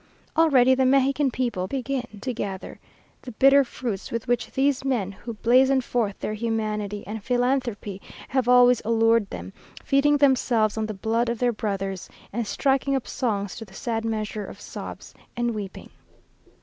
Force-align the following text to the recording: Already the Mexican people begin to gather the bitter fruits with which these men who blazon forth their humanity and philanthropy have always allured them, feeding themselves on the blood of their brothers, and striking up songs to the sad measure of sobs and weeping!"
Already 0.35 0.73
the 0.73 0.83
Mexican 0.83 1.29
people 1.29 1.67
begin 1.67 2.07
to 2.21 2.33
gather 2.33 2.79
the 3.21 3.33
bitter 3.33 3.63
fruits 3.63 4.09
with 4.09 4.27
which 4.27 4.49
these 4.53 4.83
men 4.83 5.11
who 5.11 5.35
blazon 5.35 5.79
forth 5.79 6.17
their 6.19 6.33
humanity 6.33 7.03
and 7.05 7.23
philanthropy 7.23 8.01
have 8.29 8.49
always 8.49 8.81
allured 8.83 9.29
them, 9.29 9.53
feeding 9.83 10.17
themselves 10.17 10.75
on 10.75 10.87
the 10.87 10.95
blood 10.95 11.29
of 11.29 11.37
their 11.37 11.53
brothers, 11.53 12.09
and 12.33 12.47
striking 12.47 12.95
up 12.95 13.07
songs 13.07 13.55
to 13.55 13.63
the 13.63 13.75
sad 13.75 14.03
measure 14.03 14.43
of 14.47 14.59
sobs 14.59 15.13
and 15.37 15.53
weeping!" 15.53 15.91